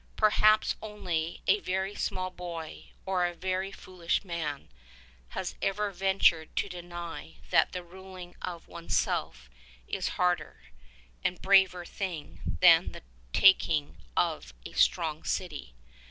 [0.15, 4.69] Perhaps only a very small boy, or a very foolish man,
[5.37, 9.47] has ever ventured to deny that the ruling of one's self
[9.87, 10.63] is a harder
[11.23, 15.75] and braver thing than the taking of a strong city.